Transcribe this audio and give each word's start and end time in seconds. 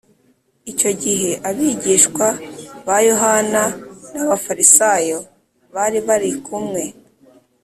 Icyo 0.71 0.89
gihe 1.03 1.31
abigishwa 1.49 2.27
ba 2.87 2.97
yohana 3.07 3.63
n 4.11 4.15
ab 4.21 4.23
abafarisayo 4.25 5.17
bari 5.75 5.99
barikumwe 6.07 6.83